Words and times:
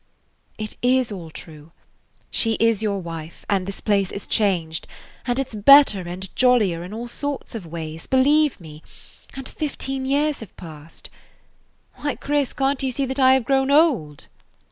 "It 0.57 0.77
is 0.81 1.11
all 1.11 1.29
true. 1.29 1.73
She 2.31 2.53
is 2.53 2.81
your 2.81 2.99
wife, 2.99 3.45
and 3.47 3.67
this 3.67 3.79
place 3.81 4.11
is 4.11 4.25
changed, 4.25 4.87
and 5.27 5.37
it 5.37 5.51
's 5.51 5.53
better 5.53 5.99
and 6.01 6.35
jollier 6.35 6.83
in 6.83 6.91
all 6.91 7.07
sorts 7.07 7.53
of 7.53 7.67
ways, 7.67 8.07
believe 8.07 8.59
me, 8.59 8.81
and 9.35 9.47
fifteen 9.47 10.05
years 10.05 10.39
have 10.39 10.57
passed. 10.57 11.11
Why, 11.97 12.15
Chris, 12.15 12.51
can't 12.51 12.81
you 12.81 12.91
see 12.91 13.05
that 13.05 13.19
I 13.19 13.33
have 13.33 13.45
grown 13.45 13.69
old?" 13.69 14.25